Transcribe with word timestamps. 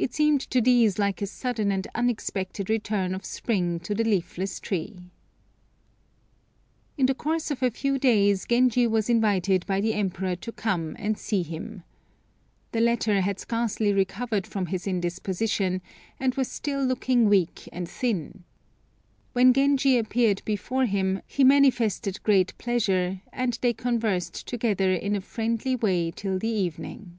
It 0.00 0.14
seemed 0.14 0.40
to 0.52 0.60
these 0.60 0.96
like 0.96 1.20
a 1.20 1.26
sudden 1.26 1.72
and 1.72 1.84
unexpected 1.92 2.70
return 2.70 3.16
of 3.16 3.24
spring 3.24 3.80
to 3.80 3.96
the 3.96 4.04
leafless 4.04 4.60
tree. 4.60 4.96
In 6.96 7.06
the 7.06 7.16
course 7.16 7.50
of 7.50 7.64
a 7.64 7.70
few 7.72 7.98
days 7.98 8.46
Genji 8.48 8.86
was 8.86 9.10
invited 9.10 9.66
by 9.66 9.80
the 9.80 9.94
Emperor 9.94 10.36
to 10.36 10.52
come 10.52 10.94
and 11.00 11.18
see 11.18 11.42
him. 11.42 11.82
The 12.70 12.80
latter 12.80 13.22
had 13.22 13.40
scarcely 13.40 13.92
recovered 13.92 14.46
from 14.46 14.66
his 14.66 14.86
indisposition, 14.86 15.82
and 16.20 16.32
was 16.36 16.46
still 16.46 16.84
looking 16.84 17.28
weak 17.28 17.68
and 17.72 17.88
thin. 17.88 18.44
When 19.32 19.52
Genji 19.52 19.98
appeared 19.98 20.42
before 20.44 20.86
him, 20.86 21.22
he 21.26 21.42
manifested 21.42 22.22
great 22.22 22.56
pleasure, 22.56 23.20
and 23.32 23.58
they 23.62 23.72
conversed 23.72 24.46
together 24.46 24.92
in 24.92 25.16
a 25.16 25.20
friendly 25.20 25.74
way 25.74 26.12
till 26.12 26.38
the 26.38 26.46
evening. 26.46 27.18